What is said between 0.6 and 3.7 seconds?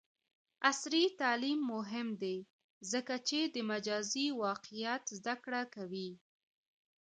عصري تعلیم مهم دی ځکه چې د